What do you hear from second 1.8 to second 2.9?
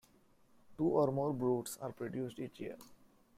produced each year.